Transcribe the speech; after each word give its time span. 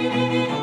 Música 0.00 0.59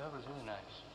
that 0.00 0.12
was 0.12 0.26
really 0.26 0.46
nice. 0.46 0.93